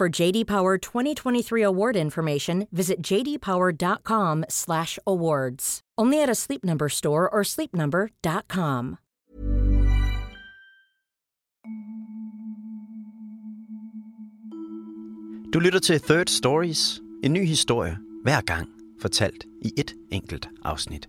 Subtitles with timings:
[0.00, 5.80] For JD Power 2023 award information, visit jdpower.com/awards.
[5.96, 8.96] Only at a Sleep Number store or sleepnumber.com.
[15.52, 18.68] Du lytter til Third Stories, en ny historie hver gang
[19.00, 21.08] fortalt i et enkelt afsnit.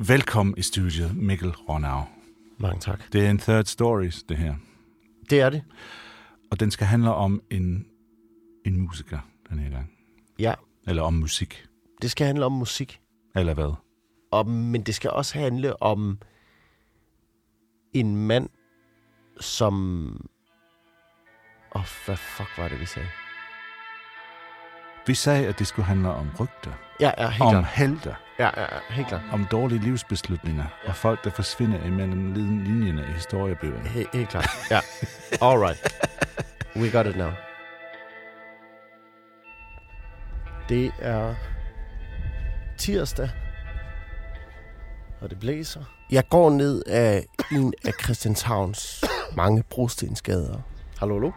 [0.00, 2.02] Velkommen i studiet, Mikkel Ronau.
[2.58, 3.12] Mange tak.
[3.12, 4.54] Det er en third stories, det her.
[5.30, 5.62] Det er det.
[6.50, 7.86] Og den skal handle om en,
[8.66, 9.18] en musiker
[9.50, 9.90] den her gang.
[10.38, 10.54] Ja,
[10.86, 11.66] Eller om musik.
[12.02, 13.00] det skal handle om musik.
[13.36, 13.74] Eller hvad?
[14.32, 16.18] Og, men det skal også handle om
[17.92, 18.48] en mand,
[19.40, 19.74] som...
[21.74, 23.08] Åh, oh, hvad fuck var det, vi sagde?
[25.06, 26.72] Vi sagde, at det skulle handle om rygter.
[27.00, 27.66] Ja, ja, helt Om klart.
[27.66, 28.14] helter.
[28.38, 29.22] Ja, ja, ja, helt klart.
[29.32, 30.64] Om dårlige livsbeslutninger.
[30.86, 33.88] Og folk, der forsvinder imellem lin- linjerne i historiebøgerne.
[33.88, 34.48] He, helt klart.
[34.70, 34.80] Ja.
[35.42, 36.03] All right.
[36.76, 37.30] We got it now.
[40.68, 41.34] Det er
[42.78, 43.30] tirsdag,
[45.20, 45.84] og det blæser.
[46.10, 49.04] Jeg går ned af en af Christianshavns
[49.36, 50.58] mange brostensgader.
[50.98, 51.30] Hallo, hallo?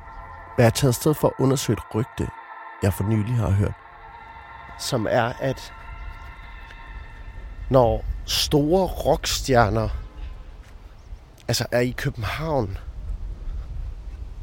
[0.57, 2.28] Jeg er taget sted for at undersøge et rygte,
[2.83, 3.73] jeg for nylig har hørt.
[4.79, 5.73] Som er, at
[7.69, 9.89] når store rockstjerner
[11.47, 12.78] altså er i København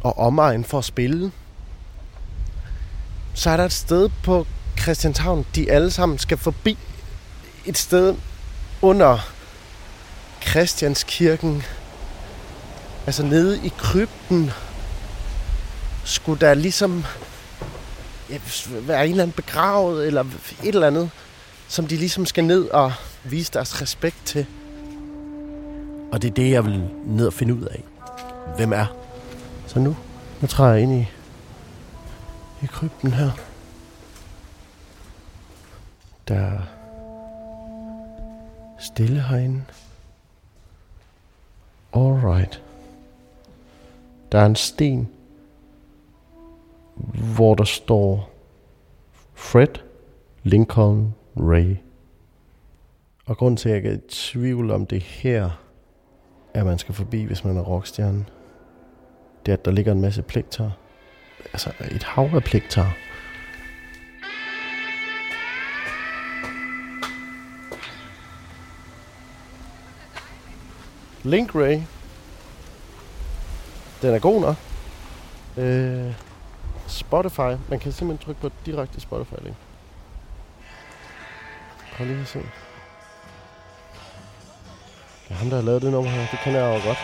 [0.05, 1.33] og omegn for at spille,
[3.35, 4.47] så er der et sted på
[4.81, 6.79] Christianshavn, de alle sammen skal forbi.
[7.67, 8.15] Et sted
[8.83, 9.19] under
[10.49, 11.63] Christianskirken,
[13.07, 14.51] altså nede i krypten,
[16.05, 17.05] skulle der ligesom
[18.31, 18.39] ja,
[18.71, 20.25] være en eller anden begravet, eller
[20.63, 21.11] et eller andet,
[21.69, 22.93] som de ligesom skal ned og
[23.25, 24.47] vise deres respekt til.
[26.13, 27.85] Og det er det, jeg vil ned og finde ud af.
[28.57, 29.04] Hvem er?
[29.67, 29.97] Så nu,
[30.41, 31.07] nu træder jeg ind i,
[32.63, 33.31] i krypten her.
[36.29, 36.61] Der er
[38.79, 39.65] stille herinde.
[41.93, 42.63] Alright.
[44.33, 45.09] Der er en sten,
[47.35, 48.31] hvor der står
[49.35, 49.69] Fred
[50.43, 51.77] Lincoln Ray.
[53.27, 55.51] Og grunden til, at jeg er i tvivl om det her,
[56.55, 58.27] at man skal forbi, hvis man er rockstjerne,
[59.47, 60.71] det er, at der ligger en masse pligter.
[61.53, 62.91] Altså et hav af pligter.
[71.23, 71.81] Link Ray.
[74.03, 74.57] Den er god nok.
[75.57, 76.15] Øh,
[76.87, 77.57] Spotify.
[77.69, 79.55] Man kan simpelthen trykke på direkte Spotify-link.
[81.97, 82.39] Prøv lige at se.
[82.39, 82.49] Det
[85.31, 86.27] er ham, der har lavet det nummer her.
[86.31, 86.99] Det kender jeg jo godt.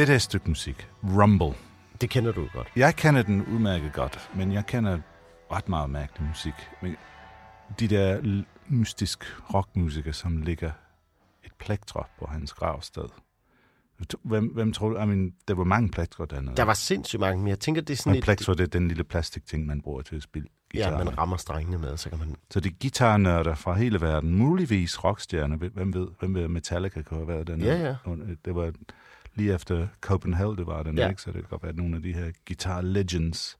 [0.00, 1.54] Det der stykke musik, Rumble.
[2.00, 2.68] Det kender du godt.
[2.76, 4.98] Jeg kender den udmærket godt, men jeg kender
[5.52, 6.52] ret meget mærkelig musik.
[6.82, 6.96] Men
[7.80, 9.24] de der mystisk
[9.54, 10.70] rockmusikere, som ligger
[11.44, 13.04] et plektrum på hans gravsted.
[14.22, 14.96] Hvem, hvem tror du?
[14.96, 16.56] I mean, der var mange plektrer dernede.
[16.56, 18.24] Der var sindssygt mange, men jeg tænker, det er sådan en et...
[18.24, 20.90] plektrum, det er den lille plastikting, man bruger til at spille guitar.
[20.90, 22.36] Ja, man rammer strengene med, så kan man...
[22.50, 27.28] Så de guitarnørder fra hele verden, muligvis rockstjerner, hvem ved, hvem ved Metallica kunne have
[27.28, 27.70] været dernede.
[27.70, 28.14] Ja, ja.
[28.44, 28.72] Det var
[29.40, 31.08] lige efter Copenhagen, det var den, Ja.
[31.08, 31.22] ikke?
[31.22, 33.58] Så det kan godt være nogle af de her guitar legends.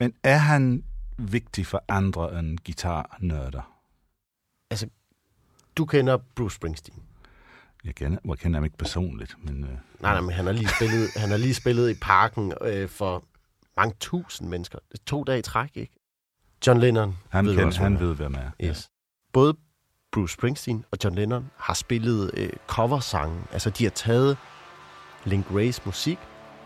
[0.00, 0.84] Men er han
[1.18, 3.76] vigtig for andre end guitarnørder?
[5.76, 7.02] Du kender Bruce Springsteen.
[7.84, 10.68] Jeg kender, jeg kender ham ikke personligt, men øh, Nej, nej, men han har lige
[10.68, 13.24] spillet, han har lige spillet i parken øh, for
[13.76, 14.78] mange tusind mennesker.
[14.90, 15.94] Er to dage i træk, ikke?
[16.66, 18.50] John Lennon Han, ved også, han ved, hvem er.
[18.64, 18.90] Yes.
[19.32, 19.56] Både
[20.12, 23.42] Bruce Springsteen og John Lennon har spillet øh, coversange.
[23.52, 24.36] Altså, de har taget
[25.24, 26.18] Link Rays musik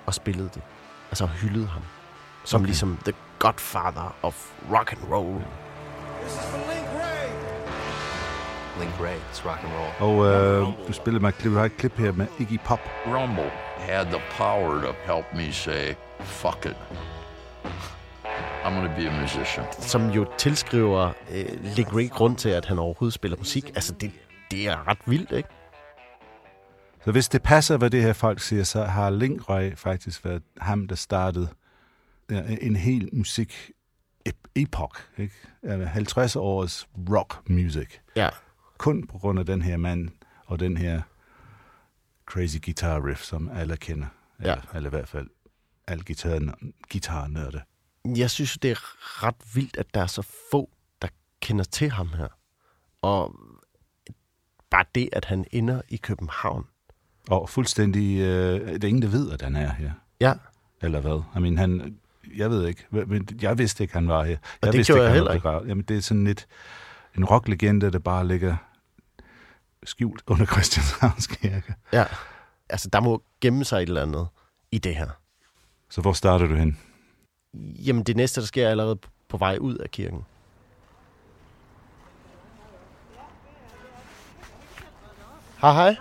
[0.07, 0.63] og spillet det.
[1.11, 1.83] Altså hyldet ham.
[2.45, 2.67] Som okay.
[2.67, 5.43] ligesom the godfather of rock and roll.
[8.81, 10.11] Link Ray, it's rock and roll.
[10.11, 12.81] Og øh, du spillede mig et klip, har et klip her med Iggy Pop.
[13.07, 16.77] Rumble had the power to help me say, fuck it.
[18.65, 19.67] I'm going to be a musician.
[19.73, 23.73] Som jo tilskriver øh, Link Ray grund til, at han overhovedet spiller musik.
[23.75, 24.13] Altså, det,
[24.51, 25.49] det er ret vildt, ikke?
[27.05, 30.43] Så hvis det passer, hvad det her folk siger, så har Link Ray faktisk været
[30.59, 31.49] ham, der startede
[32.31, 33.71] ja, en hel musik
[34.29, 35.35] ep- epoch, ikke?
[35.63, 37.89] Altså 50 års rock music.
[38.17, 38.31] Ja.
[38.79, 40.09] Kun på grund af den her mand
[40.47, 41.03] og den her
[42.27, 44.07] crazy guitar riff, som alle kender.
[44.41, 44.53] Ja.
[44.53, 45.31] Eller, eller i hvert fald
[45.87, 46.59] alle guitar,
[46.93, 47.63] guitarnørde.
[48.05, 48.79] Jeg synes, det er
[49.25, 50.71] ret vildt, at der er så få,
[51.03, 51.09] der
[51.41, 52.29] kender til ham her.
[53.03, 53.35] Og
[54.71, 56.65] bare det, at han ender i København.
[57.31, 59.93] Og fuldstændig, øh, det er ingen, der ved, at han er her.
[60.21, 60.35] Ja,
[60.83, 61.23] Eller hvad?
[61.37, 61.99] I mean, han,
[62.37, 62.87] jeg ved ikke.
[62.91, 64.31] Men jeg vidste ikke, han var her.
[64.31, 65.69] Jeg det vidste gjorde jeg han heller ikke.
[65.69, 66.47] Jamen, det er sådan lidt
[67.17, 68.57] en rocklegende, der bare ligger
[69.85, 71.75] skjult under Christianshavns Kirke.
[71.93, 72.05] ja.
[72.69, 74.27] Altså, der må gemme sig et eller andet
[74.73, 75.09] i det her.
[75.91, 76.79] Så hvor starter du hen?
[77.55, 78.99] Jamen, det næste, der sker er allerede
[79.29, 80.25] på vej ud af kirken.
[85.61, 85.97] Hej, hej.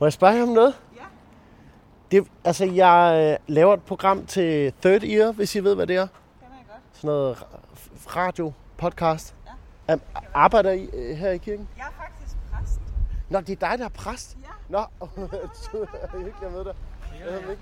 [0.00, 0.74] Må jeg spørge jer om noget?
[0.96, 1.00] Ja.
[2.10, 5.96] Det, altså, jeg øh, laver et program til Third Ear, hvis I ved, hvad det
[5.96, 6.06] er.
[6.92, 9.34] Sådan noget ra- radio, podcast.
[9.88, 9.94] Ja.
[9.94, 10.00] Um,
[10.34, 11.68] arbejder I øh, her i kirken?
[11.76, 12.80] Jeg er faktisk præst.
[13.30, 14.36] Nå, det er dig, der er præst?
[14.42, 14.48] Ja.
[14.68, 16.74] Nå, dig.
[17.18, 17.58] Jeg hedder Mik.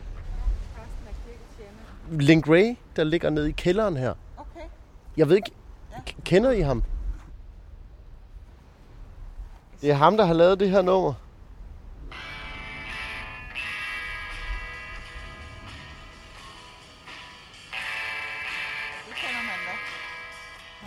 [0.77, 2.21] Præsten af kirketjener.
[2.21, 4.15] Link Ray, der ligger nede i kælderen her.
[4.37, 4.67] Okay.
[5.17, 5.51] Jeg ved ikke,
[6.09, 6.83] k- kender I ham?
[9.81, 11.15] Det er ham, der har lavet det her nummer.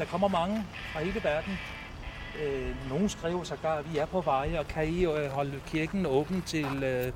[0.02, 1.58] Der kommer mange fra hele verden.
[2.44, 6.06] Øh, nogle skriver sågar, at vi er på vej, og kan I øh, holde kirken
[6.06, 7.12] åben til øh,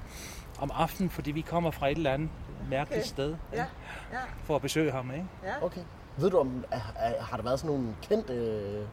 [0.59, 2.29] om aftenen, fordi vi kommer fra et eller andet
[2.69, 3.07] mærkeligt Okay.
[3.07, 3.65] sted Ja,
[4.11, 5.11] ja, for at besøge ham.
[5.11, 5.25] Ikke?
[5.43, 5.65] ja.
[5.65, 5.81] Okay.
[6.17, 6.65] Ved du, om
[7.19, 8.85] har der været sådan nogle kendte, øh,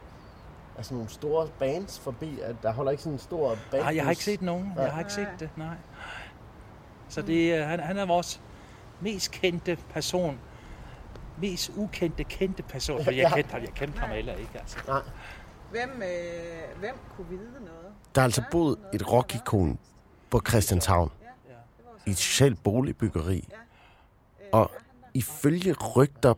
[0.77, 3.83] altså nogle store bands forbi, at der holder ikke sådan en stor band?
[3.83, 4.73] Nej, jeg har ikke set nogen.
[4.77, 5.75] Jeg har ikke set det, nej.
[7.09, 8.41] Så det, er- han, han er vores
[9.01, 10.39] mest kendte person.
[11.43, 13.03] Mest ukendte, kendte person.
[13.03, 14.59] For jeg kendte ham, jeg kendte ham heller ikke.
[14.59, 14.77] Altså.
[14.87, 15.01] Nej.
[15.71, 17.93] Hvem, øh, hvem kunne vide noget?
[18.15, 19.79] Der er altså boet et rockikon
[20.29, 21.11] på Christianshavn
[22.07, 23.47] i et socialt boligbyggeri.
[24.51, 24.71] Og
[25.13, 26.33] ifølge rygter,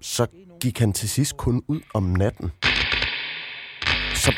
[0.00, 0.26] så
[0.60, 2.52] gik han til sidst kun ud om natten.
[4.14, 4.32] Så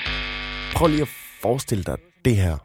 [0.75, 1.09] prøv lige at
[1.43, 2.59] forestille dig det her.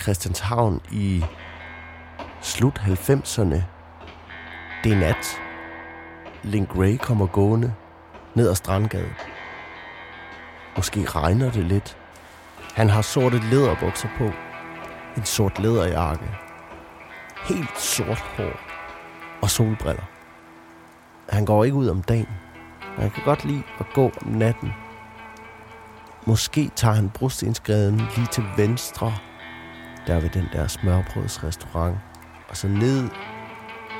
[0.00, 1.24] Christianshavn i
[2.44, 3.62] slut 90'erne.
[4.84, 5.40] Det er nat.
[6.42, 7.74] Link Ray kommer gående
[8.34, 9.14] ned ad Strandgade.
[10.76, 11.96] Måske regner det lidt.
[12.74, 14.30] Han har sorte læderbukser på.
[15.16, 16.24] En sort læderjakke.
[17.48, 18.60] Helt sort hår.
[19.42, 20.04] Og solbriller.
[21.28, 22.28] Han går ikke ud om dagen.
[22.80, 24.72] Men han kan godt lide at gå om natten.
[26.26, 29.14] Måske tager han brostensgaden lige til venstre.
[30.06, 31.96] Der ved den der smørbrødsrestaurant.
[32.48, 33.10] Og så ned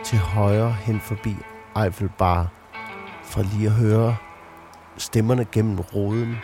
[0.04, 1.36] til højre hen forbi
[1.82, 2.46] Eiffel Bar.
[3.22, 4.16] For lige at høre
[4.96, 6.38] stemmerne gennem roden.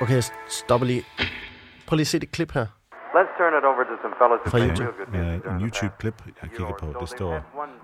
[0.00, 1.02] Okay, jeg stopper lige.
[1.86, 2.66] Prøv lige at se det klip her.
[3.18, 4.98] Let's turn it over to some fellows Fra play YouTube.
[5.12, 7.34] during en YouTube-klip, jeg kigger på, building står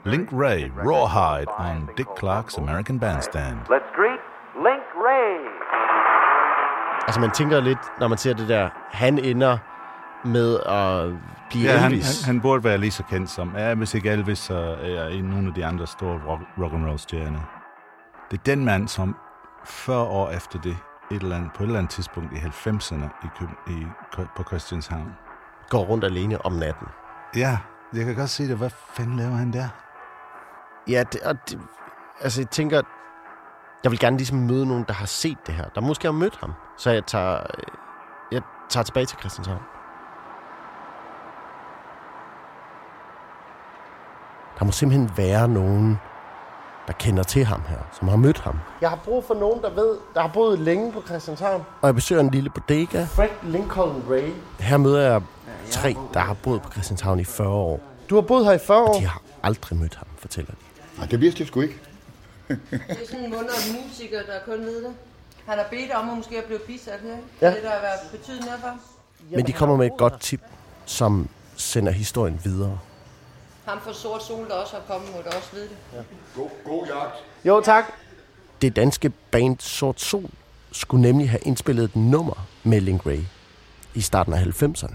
[0.04, 2.54] Link Ray, Rawhide on Dick Clark's.
[2.62, 3.56] American Bandstand.
[3.75, 4.22] Let's greet
[4.66, 5.37] Link Ray.
[7.06, 9.58] Altså man tænker lidt, når man ser det der, han ender
[10.24, 11.14] med at
[11.50, 12.24] blive Ja, han, Elvis.
[12.24, 15.24] han, han burde være lige så kendt som, ja, hvis ikke Elvis, så er en
[15.24, 17.40] nogle af de andre store rock, rock and roll stjerner.
[18.30, 19.16] Det er den mand, som
[19.64, 20.76] 40 år efter det,
[21.10, 23.86] et eller andet, på et eller andet tidspunkt i 90'erne i, Køb- i,
[24.36, 25.12] på Christianshavn.
[25.68, 26.86] går rundt alene om natten.
[27.36, 27.58] Ja,
[27.94, 28.56] jeg kan godt se det.
[28.56, 29.68] Hvad fanden laver han der?
[30.88, 31.60] Ja, det, og det,
[32.20, 32.82] altså jeg tænker,
[33.84, 35.64] jeg vil gerne ligesom møde nogen, der har set det her.
[35.68, 36.52] Der måske har mødt ham.
[36.76, 37.40] Så jeg tager,
[38.32, 39.60] jeg tager tilbage til Christianshavn.
[44.60, 45.98] Der må simpelthen være nogen,
[46.86, 48.58] der kender til ham her, som har mødt ham.
[48.80, 51.62] Jeg har brug for nogen, der ved, der har boet længe på Christianshavn.
[51.80, 53.04] Og jeg besøger en lille bodega.
[53.04, 54.32] Fred Lincoln Ray.
[54.58, 55.22] Her møder jeg
[55.70, 57.80] tre, der har boet på Christianshavn i 40 år.
[58.10, 58.94] Du har boet her i 40 år?
[58.94, 60.56] De har aldrig mødt ham, fortæller de.
[60.98, 61.78] Nej, det vidste jeg sgu ikke.
[62.48, 64.94] Det er sådan en mundret musiker, der kun ved det.
[65.46, 67.16] Han har bedt om at måske at blive bisat her.
[67.40, 67.54] Ja.
[67.54, 68.70] Det der har været betydende for.
[69.36, 70.40] Men de kommer med et godt tip,
[70.86, 72.78] som sender historien videre.
[73.70, 75.76] Ham for sort sol, der også har kommet, må da også vide det.
[75.94, 76.02] Ja.
[76.36, 77.24] God, god jagt.
[77.44, 77.84] Jo, tak.
[78.62, 80.30] Det danske band Sort Sol
[80.72, 83.20] skulle nemlig have indspillet et nummer med Link Ray
[83.94, 84.94] i starten af 90'erne.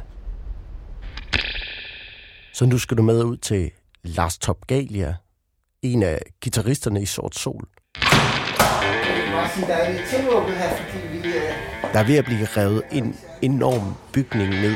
[2.54, 3.72] Så nu skal du med ud til
[4.04, 5.16] Lars Top Galia,
[5.82, 7.68] en af gitarristerne i Sort Sol.
[7.96, 8.92] Er
[9.92, 10.14] øh,
[11.94, 14.76] Der er ved at blive revet en enorm bygning ned.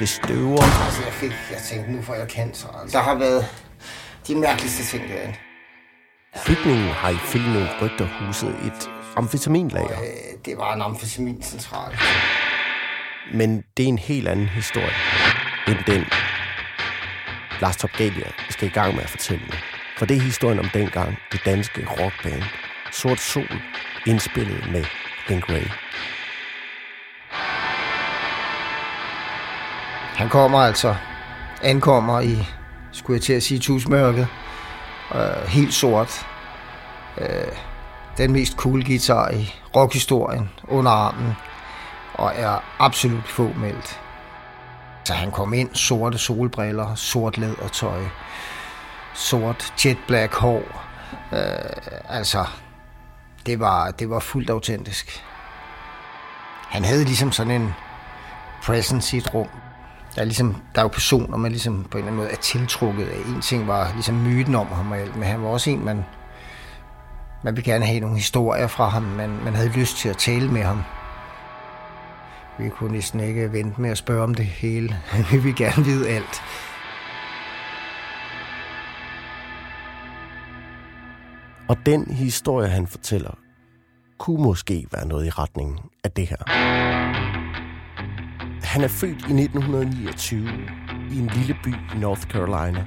[0.00, 0.62] Det støver.
[0.86, 1.30] Altså, jeg fik...
[1.50, 2.68] Jeg tænkte, nu får jeg cancer.
[2.82, 2.98] Altså.
[2.98, 3.46] Der har været
[4.26, 5.34] de mærkeligste ting derinde.
[6.46, 10.00] Bygningen har ifølge nogle rygter huset et amfetaminlager.
[10.00, 11.96] Øh, Det var en amfetamincentral.
[13.34, 14.92] Men det er en helt anden historie
[15.68, 16.04] end den,
[17.60, 19.52] Lars Top Galia skal i gang med at fortælle nu.
[19.98, 22.42] For det er historien om dengang det danske rockband
[22.92, 23.60] Sort Sol
[24.06, 24.84] indspillet med
[25.28, 25.66] Link Ray.
[30.20, 30.94] Han kommer altså,
[31.62, 32.46] ankommer i,
[32.92, 34.28] skulle jeg til at sige, tusmørket.
[35.14, 36.26] Øh, helt sort.
[37.18, 37.52] Øh,
[38.18, 41.32] den mest cool guitar i rockhistorien under armen.
[42.14, 44.00] Og er absolut fåmeldt.
[45.04, 48.02] Så han kom ind, sorte solbriller, sort lædertøj,
[49.14, 50.62] sort jet black hår.
[51.32, 52.44] Øh, altså,
[53.46, 55.24] det var, det var fuldt autentisk.
[56.68, 57.74] Han havde ligesom sådan en
[58.62, 59.48] presence i et rum.
[60.14, 62.36] Der er, ligesom, der er jo personer, man ligesom på en eller anden måde er
[62.36, 63.16] tiltrukket af.
[63.34, 66.04] En ting var ligesom myten om ham og alt, men han var også en, man,
[67.44, 69.02] man ville gerne have nogle historier fra ham.
[69.02, 70.82] Man, man havde lyst til at tale med ham.
[72.58, 74.96] Vi kunne næsten ikke vente med at spørge om det hele.
[75.30, 76.42] Vi ville gerne vide alt.
[81.68, 83.38] Og den historie, han fortæller,
[84.18, 87.29] kunne måske være noget i retningen af det her.
[88.70, 90.48] Han er født i 1929
[91.12, 92.86] i en lille by i North Carolina.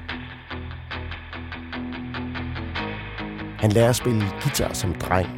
[3.59, 5.29] Han lærer at spille guitar som dreng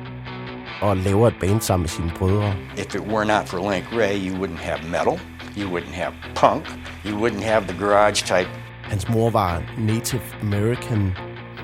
[0.81, 2.55] og laver et band sammen med sine brødre.
[2.77, 5.19] If it were not for Link Ray, you wouldn't have metal,
[5.57, 6.65] you wouldn't have punk,
[7.05, 8.49] you wouldn't have the garage type.
[8.83, 11.17] Hans mor var Native American,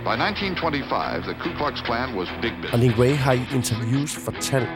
[0.04, 2.82] By 1925, the Ku Klux Klan was big og business.
[2.82, 4.70] Link Ray har i interviews fortalt,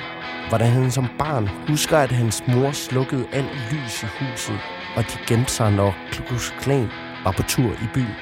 [0.50, 4.60] hvordan han som barn husker, at hans mor slukkede alt lys i huset,
[4.96, 6.92] og de gemte sig, når Ku Klux Klan
[7.24, 8.16] var på tur i byen.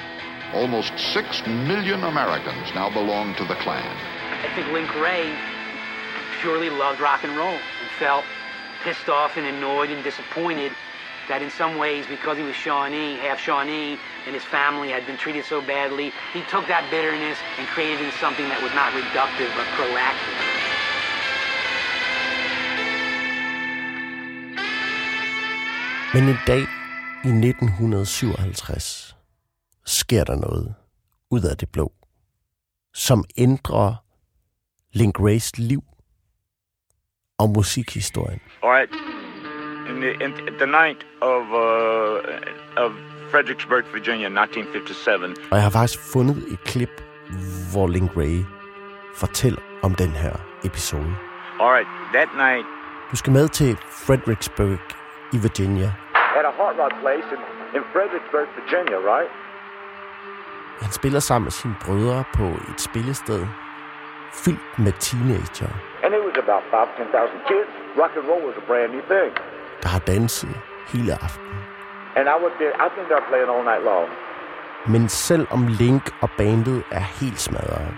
[0.54, 3.94] Almost 6 million Americans now belong to the Klan.
[4.46, 5.26] I think Link Ray
[6.40, 8.24] purely loved rock and roll and felt
[8.84, 10.72] pissed off and annoyed and disappointed
[11.28, 15.16] that in some ways, because he was Shawnee, half Shawnee, and his family had been
[15.16, 18.88] treated so badly, he took that bitterness and created it into something that was not
[19.00, 20.38] reductive but proactive.
[26.14, 26.62] Men en dag
[27.24, 29.16] i 1957
[29.84, 30.74] sker der noget
[31.30, 31.92] ud af det blå,
[32.94, 33.94] som ændrer
[34.92, 35.82] Link Rays liv
[37.38, 38.40] og musikhistorien.
[38.62, 38.90] All right.
[39.90, 42.92] In the, in the night of uh, of
[43.34, 45.48] Fredericksburg, Virginia, 1957.
[45.50, 46.94] Og jeg har faktisk fundet et klip,
[47.72, 48.38] hvor Link Ray
[49.22, 50.34] fortæller om den her
[50.68, 51.10] episode.
[51.60, 51.88] All right.
[52.16, 52.66] That night,
[53.10, 53.76] Du skal med til
[54.06, 54.78] Fredericksburg
[55.32, 55.88] i Virginia.
[56.38, 57.40] At a hot rod place in,
[57.76, 59.30] in Fredericksburg, Virginia, right?
[60.82, 63.46] Han spiller sammen med sine brødre på et spillested
[64.44, 65.70] fyldt med teenager,
[66.04, 67.70] And it was about five, ten thousand kids.
[68.00, 69.30] Rock and roll was a brand new thing.
[69.82, 70.54] der har danset
[70.92, 71.43] hele aftenen.
[72.16, 74.08] And I was there, I've been there playing all night long.
[74.86, 77.94] Men selv om Link og bandet er helt smadret,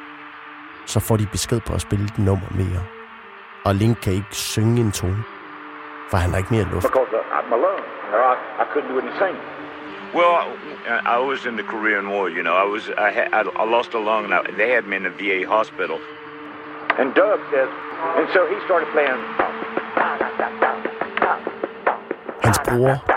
[0.86, 2.82] så får de besked på at spille et nummer mere.
[3.64, 5.24] Og Link kan ikke synge en tone,
[6.10, 6.86] for han har ikke mere luft.
[6.86, 7.08] Because
[7.38, 7.84] I'm alone.
[8.12, 9.42] I, I couldn't do any singing.
[10.14, 10.56] well,
[11.16, 12.28] I was in the Korean War.
[12.28, 14.96] You know, I was I, had, I lost a lung, and I, they had me
[14.96, 16.00] in the VA hospital.
[16.98, 17.68] And Doug says,
[18.18, 19.20] and so he started playing.
[22.42, 23.15] Hans bror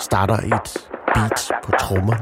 [0.00, 2.16] starter et beat på trommer,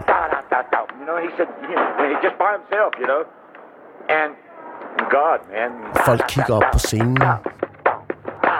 [5.50, 5.72] man.
[6.06, 7.22] Folk kigger op på scenen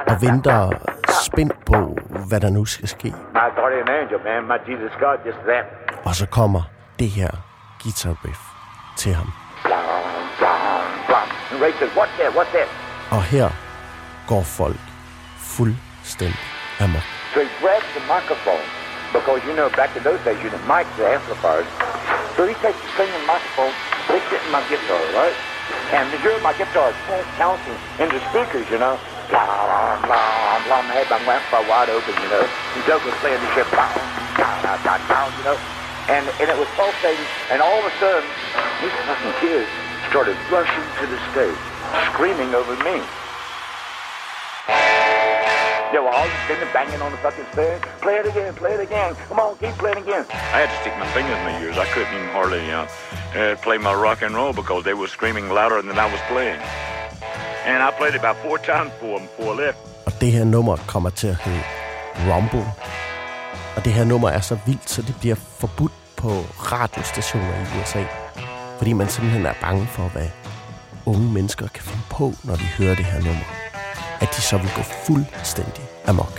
[0.07, 0.71] og venter
[1.26, 1.97] spændt på,
[2.28, 3.14] hvad der nu skal ske.
[6.04, 6.62] Og så kommer
[6.99, 7.31] det her
[7.83, 8.40] guitar riff
[8.97, 9.33] til ham.
[13.11, 13.49] Og her
[14.28, 14.85] går folk
[15.38, 16.47] fuldstændig
[16.81, 17.02] amok.
[17.35, 18.81] So he grabs the microphone
[19.12, 21.69] because you know back in those days, you know, mics, the amplifiers,
[22.37, 23.76] So he takes the singing microphone,
[24.09, 25.37] sticks it in my guitar, right?
[25.92, 26.97] And you hear my guitar
[27.37, 28.97] counting in the speakers, you know.
[29.28, 30.83] Blah, blah, blah, blah.
[30.88, 32.45] My head, my mouth wide open, you know.
[32.45, 35.59] And Doug was playing the shit, blah, blah, blah, blah, you know.
[36.09, 38.28] And, and it was pulsating, and all of a sudden,
[38.83, 39.71] these fucking kids
[40.11, 41.62] started rushing to the stage,
[42.12, 43.04] screaming over me.
[45.92, 47.82] They were all sitting banging on the fucking stage.
[48.00, 49.14] Play it again, play it again.
[49.28, 50.25] Come on, keep playing again.
[50.56, 51.76] I had to stick my fingers in my ears.
[51.76, 55.46] I couldn't even hardly uh, uh, play my rock and roll because they were screaming
[55.58, 56.61] louder than I was playing.
[57.70, 59.78] And I played about four times for them before I left.
[60.06, 61.62] Og det her nummer kommer til at hedde
[62.28, 62.66] Rumble.
[63.76, 66.28] Og det her nummer er så vildt, så det bliver forbudt på
[66.72, 68.04] radiostationer i USA.
[68.78, 70.28] Fordi man simpelthen er bange for, hvad
[71.06, 73.44] unge mennesker kan finde på, når de hører det her nummer.
[74.22, 76.34] At de så vil gå fuldstændig amok.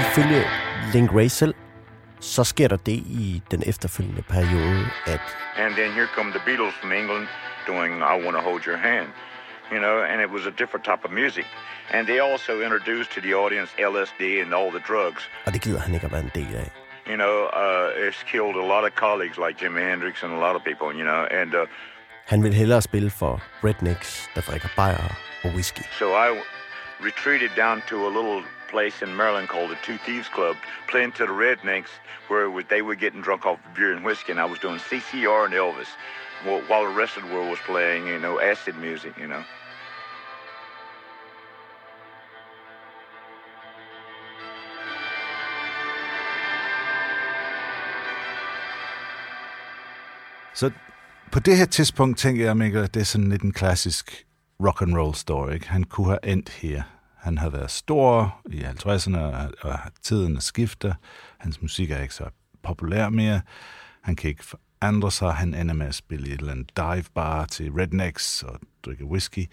[0.00, 0.42] Ifølge
[0.92, 1.54] Link Ray selv,
[2.20, 5.20] så sker der det i den efterfølgende periode, at
[5.56, 7.26] And then here come the Beatles from England
[7.66, 9.08] doing I Want to Hold Your Hand.
[9.72, 11.46] You know, and it was a different type of music.
[11.94, 15.30] And they also introduced to the audience LSD and all the drugs.
[15.46, 16.83] og det gider han ikke at være en del af.
[17.06, 20.56] You know, uh, it's killed a lot of colleagues like Jimi Hendrix and a lot
[20.56, 21.26] of people, you know.
[21.30, 21.66] And uh,
[22.26, 25.82] Han vil hellere spille for rednecks, der drikker bajer og whisky.
[25.98, 26.40] so I
[27.00, 30.56] retreated down to a little place in Maryland called the Two Thieves Club,
[30.90, 31.92] playing to the Rednecks,
[32.28, 35.54] where they were getting drunk off beer and whiskey, and I was doing CCR and
[35.54, 35.90] Elvis,
[36.44, 39.44] while while the rest of the world was playing, you know, acid music, you know.
[50.54, 50.70] Så
[51.32, 54.26] på det her tidspunkt tænker jeg, Mikkel, at det er sådan lidt en klassisk
[54.66, 55.52] rock and roll story.
[55.52, 55.68] Ikke?
[55.68, 56.82] Han kunne have endt her.
[57.16, 59.18] Han har været stor i 50'erne,
[59.62, 60.94] og, tiden er skifter.
[61.38, 62.24] Hans musik er ikke så
[62.62, 63.40] populær mere.
[64.02, 65.32] Han kan ikke forandre sig.
[65.32, 69.04] Han ender med at spille i et eller andet dive bar til rednecks og drikke
[69.04, 69.50] whisky.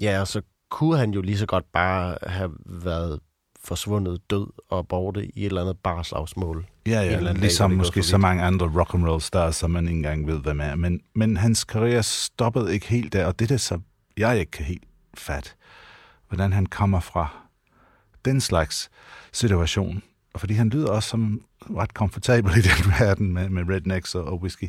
[0.00, 3.20] Ja, og så kunne han jo lige så godt bare have været
[3.64, 6.66] forsvundet død og borte i et eller andet barslagsmål.
[6.86, 9.88] Ja, ja, eller ligesom dag, måske så mange andre rock and roll stars, som man
[9.88, 10.74] ikke engang ved, hvem er.
[10.74, 13.80] Men, men hans karriere stoppede ikke helt der, og det er det, så
[14.16, 15.56] jeg ikke kan helt fat.
[16.28, 17.28] Hvordan han kommer fra
[18.24, 18.90] den slags
[19.32, 20.02] situation.
[20.34, 24.24] Og fordi han lyder også som ret komfortabel i den verden med, med rednecks og,
[24.24, 24.68] og whisky.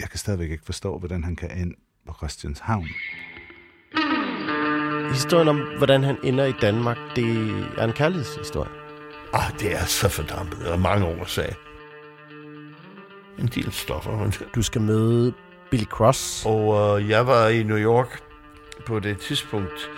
[0.00, 1.74] Jeg kan stadigvæk ikke forstå, hvordan han kan ind
[2.06, 2.88] på Christianshavn.
[5.12, 8.70] Historien om, hvordan han ender i Danmark, det er en kærlighedshistorie.
[9.32, 10.72] Ah, det er så fordampet.
[10.72, 11.54] Er mange årsager.
[13.38, 14.30] En del stoffer.
[14.54, 15.32] Du skal møde
[15.70, 16.46] Billy Cross.
[16.46, 18.20] Og uh, jeg var i New York
[18.86, 19.90] på det tidspunkt.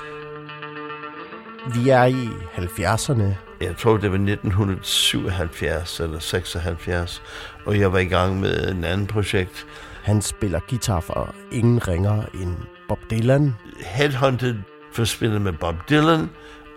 [1.75, 3.35] Vi er i 70'erne.
[3.61, 7.23] Jeg tror, det var 1977 eller 76,
[7.65, 9.67] og jeg var i gang med en anden projekt.
[10.03, 12.57] Han spiller guitar for ingen ringer end
[12.89, 13.55] Bob Dylan.
[13.81, 14.55] Headhunted
[14.93, 16.31] for at spille med Bob Dylan.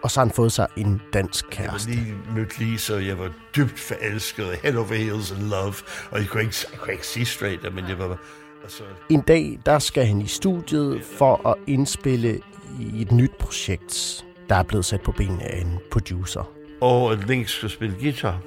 [0.04, 1.92] Og så har han fået sig en dansk kæreste.
[1.92, 4.46] Jeg var lige mødt Lisa, og jeg var dybt forelsket.
[4.64, 5.74] Head over heels in love.
[6.12, 8.18] Og jeg kunne ikke, jeg kunne ikke sige straight, men jeg var...
[8.64, 12.40] Altså, En dag, der skal han i studiet for at indspille
[12.80, 16.52] i et nyt projekt, der er blevet sat på benene af en producer.
[16.82, 18.40] og at Link skulle spille guitar.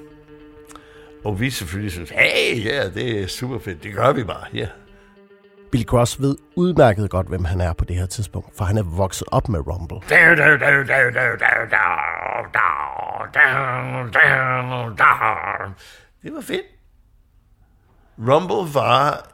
[1.24, 4.68] Og vi selvfølgelig synes, hey, ja, det er super fedt, det gør vi bare, ja.
[5.74, 8.82] Billy Cross ved udmærket godt, hvem han er på det her tidspunkt, for han er
[8.82, 9.96] vokset op med Rumble.
[16.22, 16.66] Det var fedt.
[18.18, 19.30] Rumble var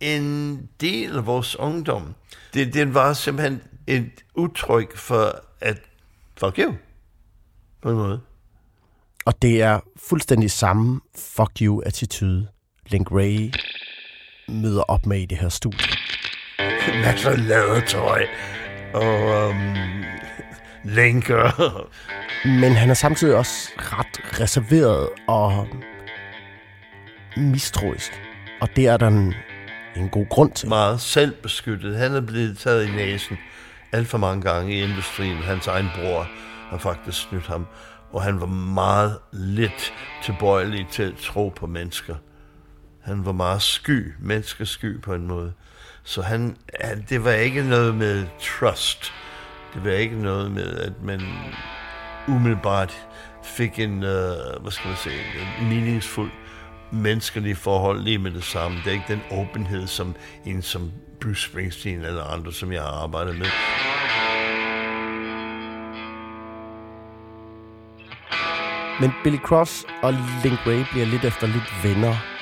[0.00, 2.14] en del af vores ungdom.
[2.54, 5.80] Det, det var simpelthen et udtryk for at
[6.36, 6.74] fuck you,
[7.82, 8.20] på en måde.
[9.26, 12.48] Og det er fuldstændig samme fuck you-attitude,
[12.86, 13.52] Link Ray
[14.48, 15.88] møder op med i det her studie.
[17.04, 18.26] Masser af lædertøj
[18.94, 19.76] og um,
[20.84, 21.80] lænker.
[22.60, 25.68] Men han er samtidig også ret reserveret og
[27.36, 28.12] mistroisk.
[28.60, 29.34] Og det er der en,
[29.96, 30.68] en god grund til.
[30.68, 31.96] Meget selvbeskyttet.
[31.96, 33.36] Han er blevet taget i næsen
[33.92, 35.36] alt for mange gange i industrien.
[35.36, 36.28] Hans egen bror
[36.70, 37.66] har faktisk snydt ham.
[38.12, 42.14] Og han var meget lidt tilbøjelig til at tro på mennesker.
[43.04, 45.52] Han var meget sky, menneskesky på en måde.
[46.04, 49.12] Så han, han, det var ikke noget med trust.
[49.74, 51.20] Det var ikke noget med, at man
[52.28, 53.06] umiddelbart
[53.44, 55.20] fik en, uh, hvad skal man sige,
[55.60, 56.30] en meningsfuld
[56.92, 58.76] menneskelig forhold lige med det samme.
[58.76, 60.14] Det er ikke den åbenhed, som
[60.46, 63.46] en som Bruce Springsteen eller andre, som jeg har arbejdet med.
[69.00, 70.12] Men Billy Cross og
[70.42, 72.33] Link Ray bliver lidt efter lidt venner.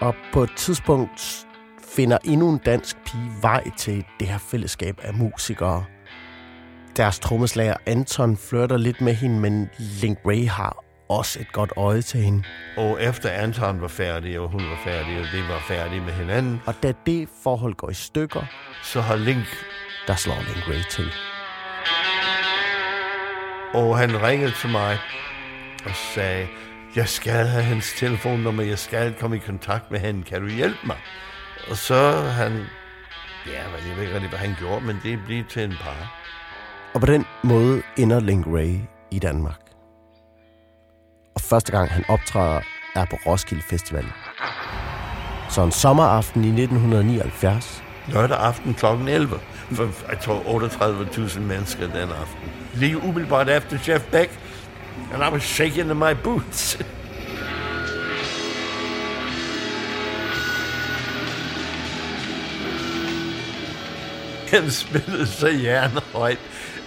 [0.00, 1.46] Og på et tidspunkt
[1.96, 5.84] finder endnu en dansk pige vej til det her fællesskab af musikere.
[6.96, 10.76] Deres trommeslager Anton flirter lidt med hende, men Link Ray har
[11.08, 12.42] også et godt øje til hende.
[12.76, 16.60] Og efter Anton var færdig, og hun var færdig, og det var færdig med hinanden.
[16.66, 18.42] Og da det forhold går i stykker,
[18.82, 19.46] så har Link...
[20.06, 21.12] Der slår Link Ray til.
[23.74, 24.98] Og han ringede til mig
[25.84, 26.46] og sagde,
[26.96, 30.78] jeg skal have hans telefonnummer, jeg skal komme i kontakt med hende, kan du hjælpe
[30.86, 30.96] mig?
[31.70, 32.52] Og så han,
[33.46, 36.22] ja, jeg ved ikke rigtig, hvad han gjorde, men det blev til en par.
[36.94, 38.76] Og på den måde ender Link Ray
[39.10, 39.60] i Danmark.
[41.34, 42.60] Og første gang han optræder
[42.94, 44.06] er på Roskilde Festival.
[45.50, 47.84] Så en sommeraften i 1979.
[48.08, 48.86] Lørdag aften kl.
[48.86, 49.40] 11.
[49.72, 52.52] For jeg tror 38.000 mennesker den aften.
[52.74, 54.30] Lige umiddelbart efter Jeff Beck,
[55.12, 56.78] and I was shaking in my boots.
[64.50, 66.38] Han spillede så hjernehøjt,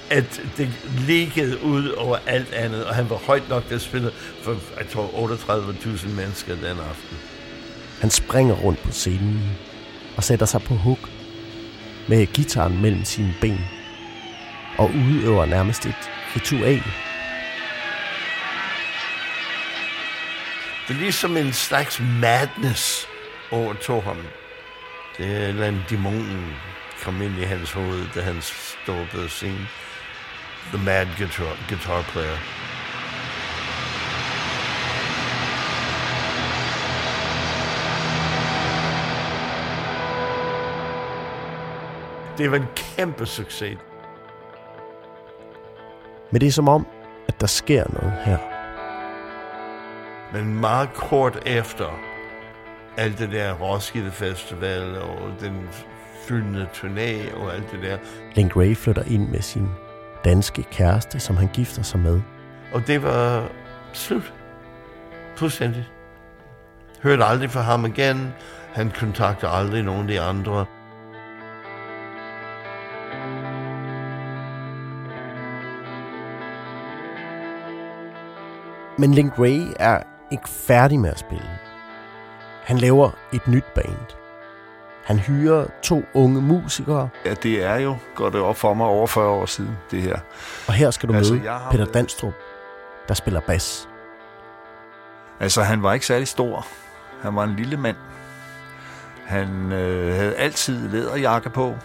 [0.10, 0.70] at det
[1.08, 4.12] liggede ud over alt andet, og han var højt nok at spille
[4.44, 7.18] for, jeg tror, 38.000 mennesker den aften.
[8.02, 9.42] Han springer rundt på scenen
[10.18, 11.10] og sætter sig på huk
[12.08, 13.60] med gitaren mellem sine ben
[14.78, 16.84] og udøver nærmest et ritual.
[20.90, 23.08] Det er ligesom en slags madness
[23.52, 24.18] overtog ham.
[25.18, 26.54] Det er en eller anden dæmonen
[27.04, 29.68] kom ind i hans hoved, da han stod på scenen.
[30.74, 32.38] The mad guitar, guitar player.
[42.38, 43.78] Det var en kæmpe succes.
[46.32, 46.88] Men det er som om,
[47.28, 48.49] at der sker noget her.
[50.34, 52.00] Men meget kort efter
[52.98, 55.70] alt det der Roskilde Festival og den
[56.28, 57.98] fyldende turné og alt det der.
[58.36, 59.70] Link Ray flytter ind med sin
[60.26, 62.22] danske kæreste, som han gifter sig med.
[62.74, 63.50] Og det var
[63.94, 64.34] slut.
[65.36, 65.88] Fuldstændig.
[67.04, 68.34] Hørte aldrig fra ham igen.
[68.74, 70.66] Han kontakter aldrig nogen af de andre.
[78.98, 81.50] Men Link Ray er ikke færdig med at spille.
[82.64, 84.16] Han laver et nyt band.
[85.04, 87.10] Han hyrer to unge musikere.
[87.26, 90.20] Ja, det er jo, går det op for mig, over 40 år siden, det her.
[90.68, 92.34] Og her skal du altså, møde Peter Danstrup,
[93.08, 93.90] der spiller bas.
[95.40, 96.68] Altså, han var ikke særlig stor.
[97.22, 97.96] Han var en lille mand.
[99.26, 101.76] Han øh, havde altid læderjakke på,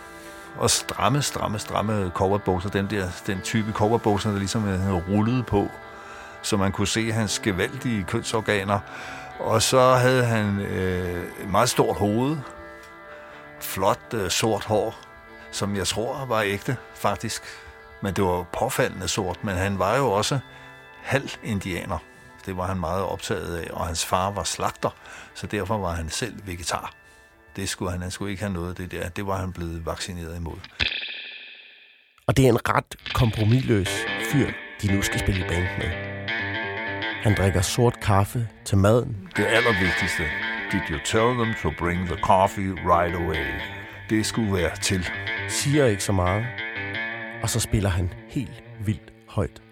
[0.58, 2.70] og stramme, stramme, stramme coverbukser.
[2.70, 5.70] Den der den type coverbukser, der ligesom havde rullet på
[6.44, 8.80] så man kunne se hans gevaldige kønsorganer.
[9.38, 12.36] Og så havde han øh, et meget stort hoved,
[13.60, 14.98] flot øh, sort hår,
[15.52, 17.42] som jeg tror var ægte, faktisk.
[18.02, 20.38] Men det var påfaldende sort, men han var jo også
[21.02, 21.98] halv indianer.
[22.46, 24.90] Det var han meget optaget af, og hans far var slagter,
[25.34, 26.92] så derfor var han selv vegetar.
[27.56, 29.08] Det skulle han, han skulle ikke have noget det der.
[29.08, 30.56] Det var han blevet vaccineret imod.
[32.26, 33.90] Og det er en ret kompromilløs
[34.32, 34.50] fyr,
[34.82, 36.13] de nu skal spille i band med.
[37.24, 39.28] Han drikker sort kaffe til maden.
[39.36, 40.22] Det allervigtigste.
[40.72, 43.46] Did you tell them to bring the coffee right away?
[44.10, 45.08] Det skulle være til.
[45.48, 46.46] Siger ikke så meget.
[47.42, 49.62] Og så spiller han helt vildt højt.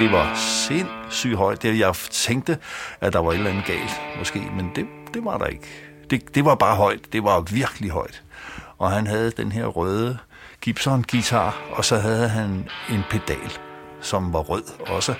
[0.00, 1.62] Det var sindssygt højt.
[1.62, 2.58] Det, jeg tænkte,
[3.00, 5.66] at der var et eller andet galt, måske, men det, det var der ikke.
[6.10, 7.00] Det, det var bare højt.
[7.12, 8.22] Det var virkelig højt.
[8.78, 10.18] Og han havde den her røde
[10.64, 13.58] Gibson-guitar, og så havde han en pedal,
[14.00, 15.14] som var rød også,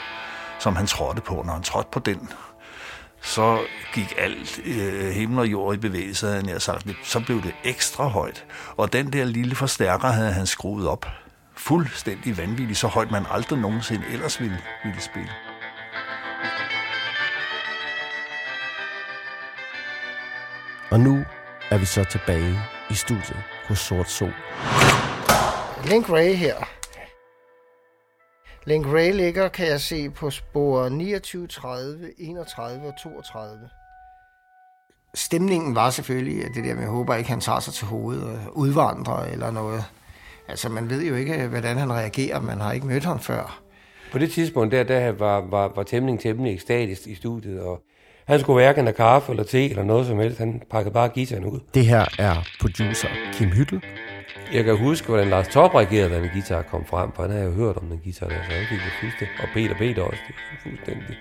[0.59, 1.43] som han trådte på.
[1.47, 2.29] Når han trådte på den,
[3.23, 3.59] så
[3.95, 6.87] gik alt øh, himmel og jord i bevægelse, havde jeg sagt.
[7.03, 8.45] Så blev det ekstra højt.
[8.77, 11.07] Og den der lille forstærker havde han skruet op.
[11.57, 15.31] Fuldstændig vanvittigt, så højt man aldrig nogensinde ellers ville, ville spille.
[20.91, 21.25] Og nu
[21.71, 24.35] er vi så tilbage i studiet hos Sort Sol.
[25.91, 26.55] Link Ray her.
[28.67, 33.69] Link Ray ligger, kan jeg se, på spor 29, 30, 31 og 32.
[35.15, 38.25] Stemningen var selvfølgelig, at det der med, jeg håber ikke, han tager sig til hovedet
[38.25, 39.85] og udvandrer eller noget.
[40.49, 42.41] Altså, man ved jo ikke, hvordan han reagerer.
[42.41, 43.61] Man har ikke mødt ham før.
[44.13, 47.83] På det tidspunkt, der, der var, var, var temmelig temmelig ekstatisk i studiet, og
[48.27, 50.39] han skulle hverken have kaffe eller te eller noget som helst.
[50.39, 51.61] Han pakkede bare gitaren ud.
[51.75, 53.83] Det her er producer Kim Hyttel
[54.53, 57.45] jeg kan huske, hvordan Lars Torp reagerede, da en guitar kom frem, for han havde
[57.45, 59.37] jo hørt om den guitar der, så han gik fuldstændig.
[59.43, 61.19] Og Peter Peter også, det fuldstændig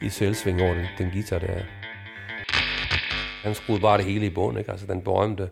[0.00, 1.62] i selvsving over den, den guitar der.
[3.42, 4.70] Han skruede bare det hele i bund, ikke?
[4.70, 5.50] Altså den berømte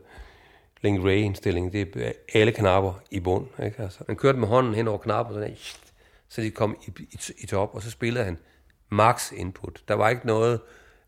[0.83, 3.83] Link Ray-indstilling, det er alle knapper i bund, ikke?
[3.83, 5.57] Altså, han kørte med hånden hen over knapper, sådan,
[6.29, 8.39] så de kom i, i, i top, og så spillede han
[8.89, 9.83] max input.
[9.89, 10.61] Der var ikke noget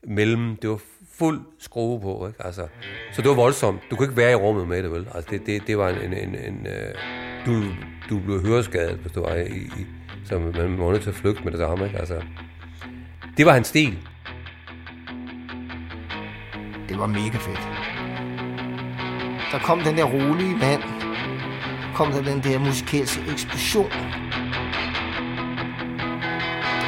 [0.06, 0.80] mellem, det var
[1.18, 2.46] fuld skrue på, ikke?
[2.46, 2.66] Altså,
[3.12, 3.80] så det var voldsomt.
[3.90, 5.08] Du kunne ikke være i rummet med det, vel?
[5.14, 6.12] Altså, det, det, det var en...
[6.12, 6.94] en, en, en uh,
[7.46, 7.62] du,
[8.10, 9.56] du blev høreskadet, hvis du var i...
[9.56, 9.86] i
[10.24, 11.98] så man var nødt til at flygte med det samme, ikke?
[11.98, 12.22] Altså,
[13.36, 13.98] det var hans stil.
[16.88, 17.68] Det var mega fedt.
[19.52, 20.82] Der kom den der rolige mand.
[21.94, 23.90] Kom der den der musikalske eksplosion.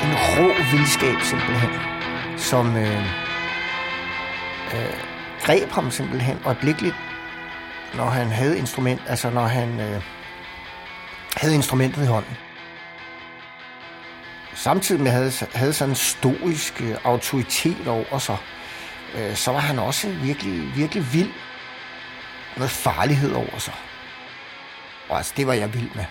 [0.05, 1.96] En rå vildskab simpelthen,
[2.47, 3.01] som øh,
[4.75, 4.97] øh,
[5.43, 6.95] greb ham simpelthen øjeblikkeligt,
[7.95, 10.03] når han havde instrument, altså når han øh,
[11.37, 12.37] havde instrumentet i hånden.
[14.55, 18.37] Samtidig med havde, havde sådan en stoisk øh, autoritet over sig,
[19.15, 21.33] øh, så var han også virkelig, virkelig vild.
[22.57, 23.75] med farlighed over sig.
[25.09, 26.05] Og altså, det var jeg vild med.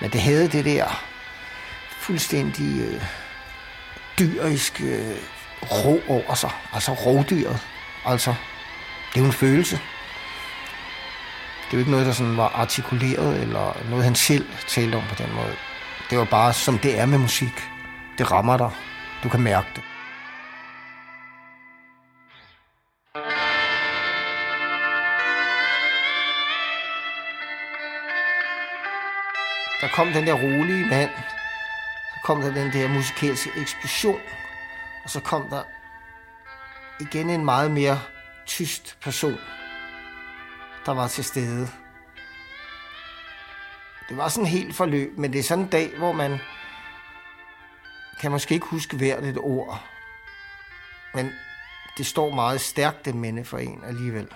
[0.00, 1.04] Men det havde det der
[1.90, 3.02] fuldstændig øh,
[4.18, 5.16] dyrisk øh,
[5.62, 6.50] ro over sig.
[6.72, 7.60] Altså rovdyret.
[8.06, 8.34] Altså,
[9.10, 9.76] det er jo en følelse.
[11.64, 15.02] Det er jo ikke noget, der sådan var artikuleret, eller noget, han selv talte om
[15.08, 15.56] på den måde.
[16.10, 17.70] Det var bare, som det er med musik.
[18.18, 18.70] Det rammer dig.
[19.22, 19.82] Du kan mærke det.
[29.80, 31.10] Der kom den der rolige mand.
[32.24, 34.20] Kom der den der musikalske eksplosion.
[35.04, 35.62] Og så kom der
[37.00, 38.00] igen en meget mere
[38.46, 39.38] tyst person,
[40.86, 41.68] der var til stede.
[44.08, 46.38] Det var sådan helt forløb, men det er sådan en dag, hvor man
[48.20, 49.84] kan måske ikke huske hvert et ord.
[51.14, 51.32] Men
[51.98, 54.28] det står meget stærkt, det minde for en alligevel.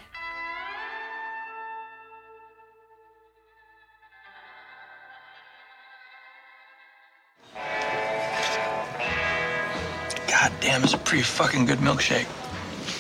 [10.78, 12.28] Damn, it's a pretty fucking good milkshake.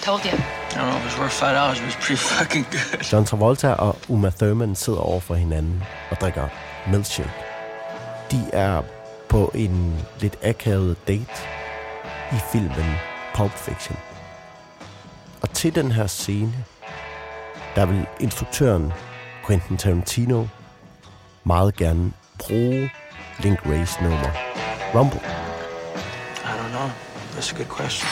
[0.02, 0.32] Told you.
[0.32, 3.12] I don't know if it's worth five dollars, but it's pretty fucking good.
[3.12, 6.48] John Travolta og Uma Thurman sidder over for hinanden og drikker
[6.90, 7.30] milkshake.
[8.30, 8.82] De er
[9.28, 11.42] på en lidt akavet date
[12.32, 12.94] i filmen
[13.34, 13.96] Pulp Fiction.
[15.42, 16.54] Og til den her scene,
[17.74, 18.92] der vil instruktøren
[19.46, 20.46] Quentin Tarantino
[21.44, 22.90] meget gerne bruge
[23.38, 24.30] Link Rays nummer
[24.94, 25.47] Rumble.
[27.38, 28.08] That's a good question.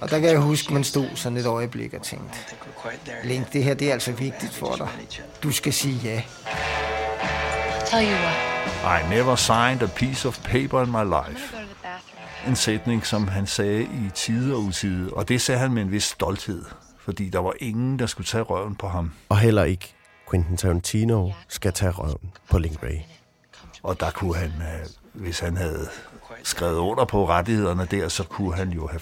[0.00, 2.38] Og der kan jeg huske, man stod sådan et øjeblik og tænkte,
[3.24, 4.88] Link, det her det er altså vigtigt for dig.
[5.42, 6.22] Du skal sige ja.
[7.86, 9.02] Tell you what.
[9.02, 11.56] I never signed a piece of paper in my life.
[12.48, 15.92] En sætning, som han sagde i tide og utide, og det sagde han med en
[15.92, 16.64] vis stolthed,
[17.00, 19.12] fordi der var ingen, der skulle tage røven på ham.
[19.28, 19.94] Og heller ikke
[20.30, 22.98] Quentin Tarantino skal tage røven på Link Ray.
[23.82, 25.88] Og der kunne han, øh, hvis han havde
[26.42, 29.00] skrevet under på rettighederne der, så kunne han jo have,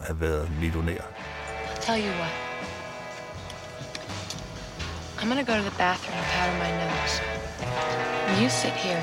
[0.00, 1.02] have været millionær.
[1.80, 2.32] Tell you what.
[5.18, 7.14] I'm gonna go to the bathroom and powder my nose.
[8.40, 9.02] You sit here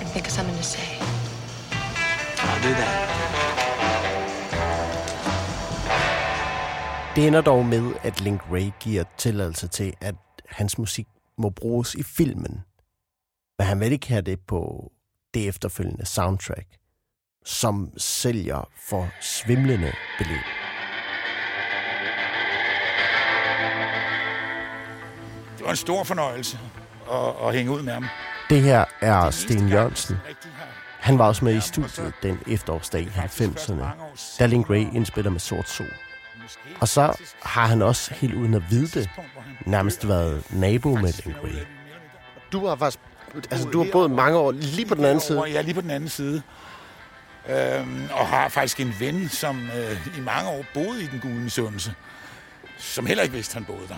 [0.00, 0.88] and think of something to say.
[2.38, 3.08] I'll do that.
[7.16, 10.14] Det ender dog med, at Link Ray giver tilladelse til, at
[10.48, 11.06] hans musik
[11.38, 12.60] må bruges i filmen.
[13.58, 14.92] Men han vil ikke have det på
[15.34, 16.66] det efterfølgende soundtrack,
[17.44, 20.44] som sælger for svimlende beløb.
[25.58, 26.58] Det var en stor fornøjelse
[27.12, 28.06] at, at hænge ud med ham.
[28.50, 30.16] Det her er Sten Jørgensen.
[31.00, 33.84] Han var også med i studiet den efterårsdag i 90'erne,
[34.38, 35.86] da Link Ray indspiller med Sort Sol.
[36.80, 39.10] Og så har han også helt uden at vide det,
[39.66, 41.66] nærmest været nabo med Link Ray.
[42.52, 43.00] Du har faktisk
[43.50, 45.44] altså, du har boet mange år lige på den anden side.
[45.44, 46.42] Ja, lige på den anden side.
[47.48, 51.34] Øhm, og har faktisk en ven, som øh, i mange år boede i den gule
[51.34, 51.94] misundelse,
[52.78, 53.96] som heller ikke vidste, han boede der.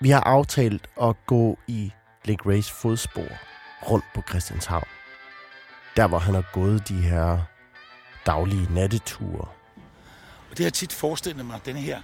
[0.00, 1.92] Vi har aftalt at gå i
[2.24, 3.28] Link Rays fodspor
[3.90, 4.88] rundt på Christianshavn.
[5.96, 7.38] Der, hvor han har gået de her
[8.26, 9.48] daglige natteture.
[10.50, 12.00] Og det har tit forestillet mig, den her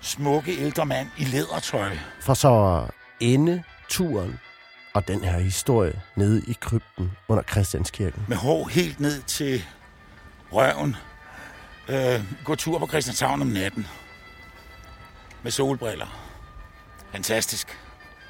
[0.00, 1.96] smukke ældre mand i lædertøj.
[2.20, 4.40] For så at ende turen
[4.96, 8.22] og den her historie nede i krypten under Christianskirken.
[8.28, 9.64] Med hår helt ned til
[10.52, 10.96] røven.
[11.88, 13.86] Øh, gå tur på Christianshavn om natten.
[15.42, 16.06] Med solbriller.
[17.12, 17.78] fantastisk.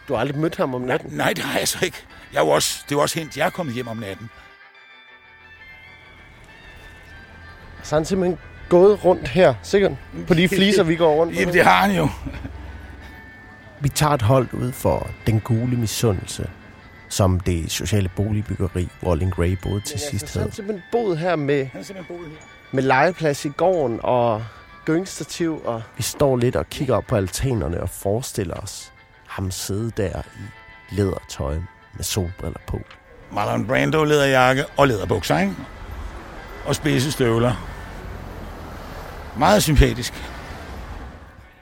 [0.09, 1.11] Du har aldrig mødt ham om natten?
[1.13, 1.97] Nej, det har jeg så ikke.
[2.33, 4.31] Jeg er også, det er også hent, jeg er kommet hjem om natten.
[7.83, 9.93] Så han simpelthen gået rundt her, sikkert,
[10.29, 11.41] på de fliser, vi går rundt på.
[11.41, 12.09] Jamen, det har han jo.
[13.81, 16.51] Vi tager et hold ud for den gule misundelse,
[17.09, 20.49] som det sociale boligbyggeri, hvor Link Ray boede til altså, sidst så havde.
[20.49, 21.67] han simpelthen boet her med,
[22.09, 22.37] boet her.
[22.73, 24.45] med legeplads i gården og
[24.85, 28.93] gyngstativ, og vi står lidt og kigger op på altanerne og forestiller os
[29.27, 30.23] ham sidde der
[30.91, 31.55] i lædertøj
[31.95, 32.81] med solbriller på.
[33.33, 35.55] Marlon Brando læderjakke og læderbukser, ikke?
[36.67, 37.53] Og spidse støvler.
[39.39, 40.15] Meget sympatisk.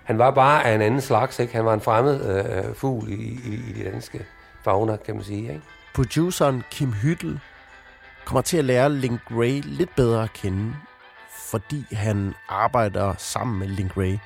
[0.05, 1.55] Han var bare af en anden slags, ikke?
[1.55, 4.25] Han var en fremmed øh, fugl i, i, i de danske
[4.65, 5.61] fauna, kan man sige, ikke?
[5.95, 7.41] Produceren Kim Hyttel
[8.25, 10.75] kommer til at lære Link Ray lidt bedre at kende,
[11.31, 14.19] fordi han arbejder sammen med Link Ray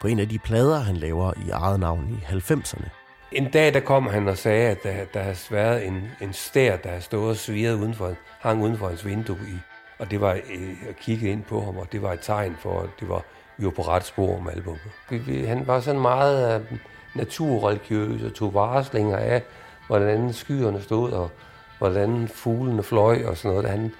[0.00, 2.88] på en af de plader, han laver i eget navn i 90'erne.
[3.32, 6.76] En dag, der kom han og sagde, at der, der har været en, en stær,
[6.76, 9.58] der har stået og svirret udenfor, hang uden for hans vindue i.
[9.98, 12.80] Og det var øh, at kigge ind på ham, og det var et tegn for,
[12.80, 13.22] at det var,
[13.58, 14.80] var på ret spor med albumet.
[15.10, 16.78] Vi, vi, han var sådan meget øh,
[17.14, 19.42] naturreligiøs og tog varslinger af,
[19.86, 21.30] hvordan skyerne stod, og
[21.78, 23.70] hvordan fuglene fløj og sådan noget.
[23.70, 23.92] Han,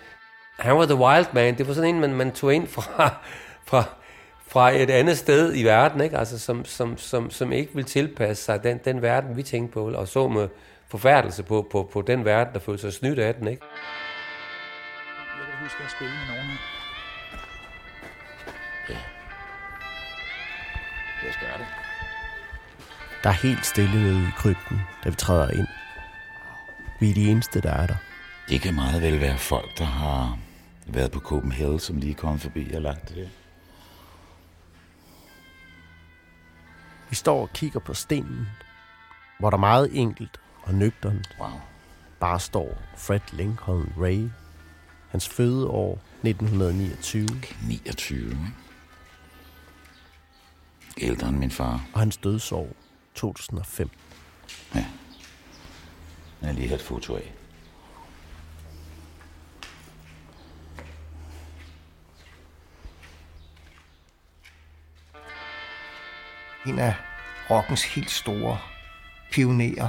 [0.59, 1.59] han var the wild man.
[1.59, 3.15] Det var sådan en, man, man tog ind fra,
[3.71, 3.85] fra,
[4.47, 6.19] fra et andet sted i verden, ikke?
[6.19, 9.91] Altså, som, som, som, som ikke vil tilpasse sig den, den verden, vi tænkte på,
[9.91, 10.49] og så med
[10.89, 13.49] forfærdelse på, på, på den verden, der følte sig snydt af den.
[13.49, 13.63] Ikke?
[15.39, 16.51] Jeg kan huske at spille med nogen
[18.89, 19.14] her.
[21.25, 21.67] Jeg skal gøre det.
[23.23, 25.67] Der er helt stille nede i krypten, da vi træder ind.
[27.01, 27.97] Vi er de eneste, der er der.
[28.49, 30.39] Det kan meget vel være folk, der har
[30.87, 33.29] været på Copenhagen, som lige kommet forbi og lagt det der.
[37.09, 38.49] Vi står og kigger på stenen,
[39.39, 41.49] hvor der meget enkelt og nøgternt wow.
[42.21, 44.29] bare står Fred Lincoln Ray.
[45.11, 47.29] Hans fødeår 1929.
[47.69, 48.53] 29, ikke?
[50.99, 51.87] Ældre end min far.
[51.93, 52.69] Og hans dødsår
[53.15, 53.91] 2005.
[54.75, 54.87] Ja.
[56.41, 57.33] Jeg har lige et foto af.
[66.67, 66.95] En af
[67.51, 68.59] rockens helt store
[69.33, 69.89] pionerer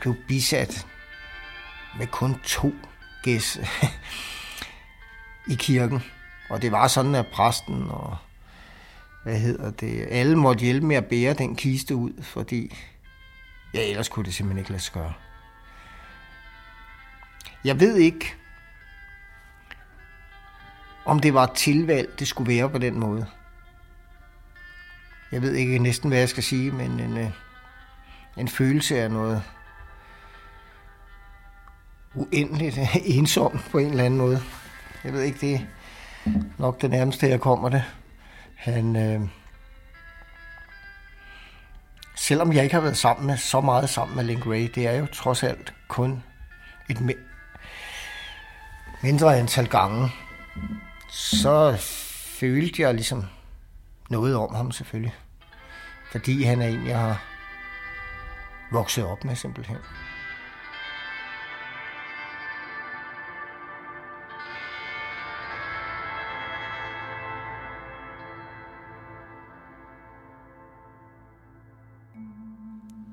[0.00, 0.86] blev bisat
[1.98, 2.74] med kun to
[3.22, 3.58] gæs
[5.52, 6.02] i kirken.
[6.48, 8.16] Og det var sådan, at præsten og
[9.22, 12.76] hvad hedder det, alle måtte hjælpe med at bære den kiste ud, fordi
[13.74, 15.12] ja, ellers kunne det simpelthen ikke lade sig gøre.
[17.64, 18.34] Jeg ved ikke,
[21.04, 23.26] om det var et tilvalg, det skulle være på den måde.
[25.32, 27.30] Jeg ved ikke næsten, hvad jeg skal sige, men en, øh,
[28.36, 29.42] en følelse af noget
[32.14, 32.78] uendeligt
[33.16, 34.42] ensom på en eller anden måde.
[35.04, 35.60] Jeg ved ikke, det er
[36.58, 37.84] nok det nærmeste, jeg kommer det.
[38.56, 39.20] Han, øh,
[42.16, 44.92] selvom jeg ikke har været sammen med så meget sammen med Link Ray, det er
[44.92, 46.22] jo trods alt kun
[46.90, 47.24] et mi-
[49.02, 50.10] mindre antal gange,
[51.10, 51.76] så
[52.40, 53.24] følte jeg ligesom
[54.10, 55.14] noget om ham selvfølgelig.
[56.10, 57.22] Fordi han er en, jeg har
[58.72, 59.76] vokset op med simpelthen.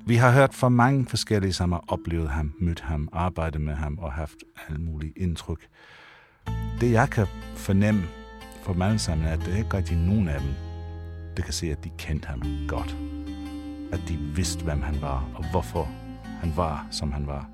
[0.07, 3.97] Vi har hørt fra mange forskellige, som har oplevet ham, mødt ham, arbejdet med ham
[3.97, 4.35] og haft
[4.67, 5.67] alle mulige indtryk.
[6.81, 8.03] Det jeg kan fornemme
[8.63, 10.49] for dem alle sammen, er, at det ikke rigtig nogen af dem,
[11.37, 12.97] der kan se, at de kendte ham godt.
[13.91, 15.89] At de vidste, hvem han var, og hvorfor
[16.41, 17.49] han var, som han var.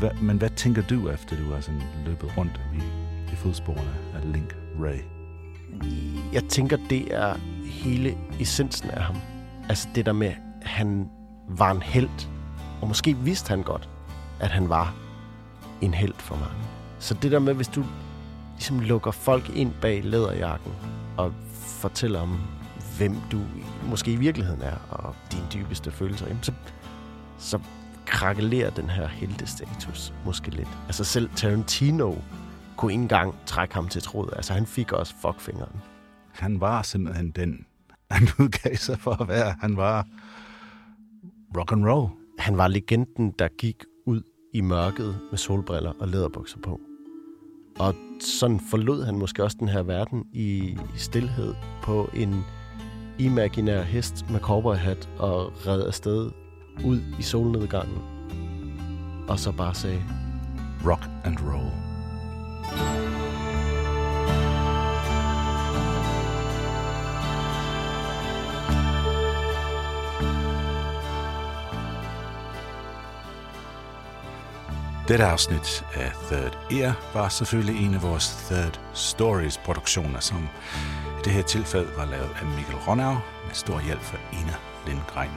[0.00, 2.78] Hva, men hvad tænker du, efter du har sådan løbet rundt i,
[3.32, 5.00] i fodsporene af Link Ray?
[6.32, 9.16] Jeg tænker, det er hele essensen af ham.
[9.68, 10.28] Altså det der med,
[10.62, 11.08] at han
[11.48, 12.28] var en held,
[12.82, 13.88] og måske vidste han godt,
[14.40, 14.94] at han var
[15.80, 16.64] en held for mange.
[16.98, 17.84] Så det der med, hvis du
[18.54, 20.72] ligesom lukker folk ind bag læderjakken
[21.16, 22.40] og fortæller om,
[22.98, 23.40] hvem du
[23.90, 26.52] måske i virkeligheden er, og dine dybeste følelser, jamen så,
[27.38, 27.58] så
[28.06, 30.68] krakelerer den her heldestatus måske lidt.
[30.86, 32.14] Altså selv Tarantino
[32.76, 34.28] kunne ikke engang trække ham til tråd.
[34.36, 35.80] Altså han fik også fuckfingeren.
[36.32, 37.66] Han var simpelthen den,
[38.10, 39.54] han udgav sig for at være.
[39.60, 40.06] Han var
[41.56, 42.08] rock and roll.
[42.38, 46.80] Han var legenden, der gik ud i mørket med solbriller og læderbukser på.
[47.78, 50.58] Og sådan forlod han måske også den her verden i,
[50.94, 52.44] i stillhed på en
[53.18, 56.30] imaginær hest med cowboyhat og red afsted
[56.84, 57.98] ud i solnedgangen.
[59.28, 60.02] Og så bare sagde,
[60.86, 63.03] Rock and roll.
[75.08, 80.48] Dette afsnit af Third Ear var selvfølgelig en af vores Third Stories produktioner, som
[81.18, 83.12] i det her tilfælde var lavet af Mikkel Ronau
[83.46, 84.54] med stor hjælp fra Ina
[84.86, 85.30] Lindgren.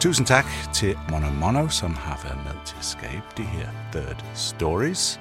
[0.00, 4.24] Tusind tak til Mono Mono, som har været med til at skabe de her Third
[4.34, 5.20] Stories.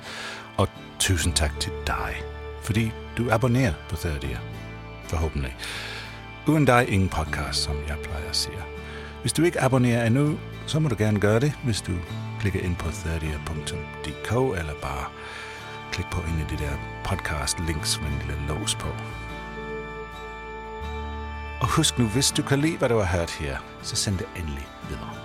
[0.57, 0.67] Og
[0.99, 2.15] tusind tak til dig,
[2.63, 4.39] fordi du abonnerer på Third Ear.
[5.07, 5.55] Forhåbentlig.
[6.47, 8.57] Uden dig ingen podcast, som jeg plejer at sige.
[9.21, 10.37] Hvis du ikke abonnerer endnu,
[10.67, 11.91] så må du gerne gøre det, hvis du
[12.45, 15.05] klikke ind på 30.dk eller bare
[15.91, 18.87] klik på en af de der podcast links med en lille lås på.
[21.61, 24.27] Og husk nu, hvis du kan lide, hvad du har hørt her, så send det
[24.35, 25.24] endelig videre.